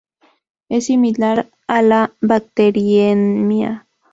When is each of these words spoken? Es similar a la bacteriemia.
Es 0.67 0.87
similar 0.87 1.51
a 1.67 1.83
la 1.83 2.15
bacteriemia. 2.21 3.87